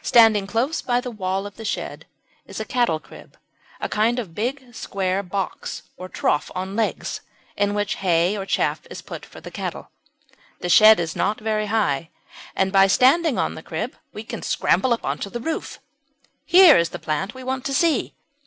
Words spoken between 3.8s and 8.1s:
a kind of big square box or trough on legs, in which